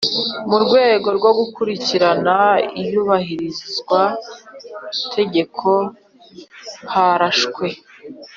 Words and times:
Mu 0.49 0.57
rwego 0.63 1.07
rwo 1.17 1.31
gukurikirana 1.39 2.35
iyubahirizwa 2.81 4.01
tegeko 5.15 5.69
harashwe 6.93 7.65